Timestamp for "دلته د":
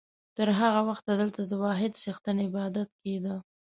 1.21-1.53